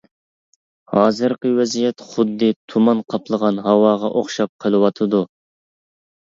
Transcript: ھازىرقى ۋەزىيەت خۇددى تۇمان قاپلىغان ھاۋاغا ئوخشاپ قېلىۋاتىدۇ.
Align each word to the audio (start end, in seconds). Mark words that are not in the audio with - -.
ھازىرقى 0.93 1.51
ۋەزىيەت 1.59 2.01
خۇددى 2.13 2.49
تۇمان 2.73 3.03
قاپلىغان 3.15 3.61
ھاۋاغا 3.69 4.11
ئوخشاپ 4.21 4.53
قېلىۋاتىدۇ. 4.67 5.23